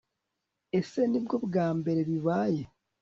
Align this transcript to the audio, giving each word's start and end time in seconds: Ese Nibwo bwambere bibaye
Ese 0.79 0.99
Nibwo 1.11 1.35
bwambere 1.45 2.01
bibaye 2.09 2.63